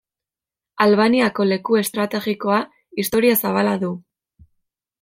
[0.85, 2.59] Albaniako leku estrategikoa,
[3.03, 3.93] historia zabala du.